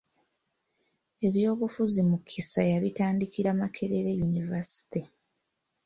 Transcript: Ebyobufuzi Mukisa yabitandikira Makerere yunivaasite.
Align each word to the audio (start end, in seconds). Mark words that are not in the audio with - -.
Ebyobufuzi 1.27 1.99
Mukisa 2.09 2.61
yabitandikira 2.71 3.51
Makerere 3.59 4.09
yunivaasite. 4.19 4.99